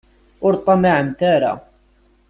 Ur 0.45 0.53
ṭṭamaɛemt 0.59 1.19
ara. 1.33 1.53